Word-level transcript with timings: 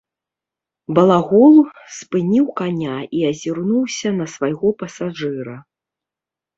Балагол 0.99 1.55
спыніў 1.99 2.49
каня 2.63 2.97
і 3.21 3.23
азірнуўся 3.31 4.09
на 4.19 4.25
свайго 4.35 4.67
пасажыра. 4.85 5.55